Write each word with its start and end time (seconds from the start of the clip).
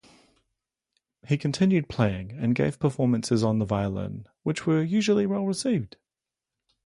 He 1.27 1.37
continued 1.37 1.87
playing 1.87 2.31
and 2.31 2.55
gave 2.55 2.79
performances 2.79 3.43
on 3.43 3.59
the 3.59 3.65
violin, 3.65 4.25
which 4.41 4.65
were 4.65 4.81
usually 4.81 5.27
well 5.27 5.45
received. 5.45 5.97